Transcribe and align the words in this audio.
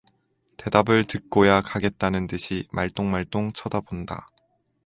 대답을 0.57 1.03
듣고야 1.05 1.61
가겠다는 1.61 2.25
듯이 2.25 2.67
말똥말똥 2.71 3.53
쳐다본다. 3.53 4.27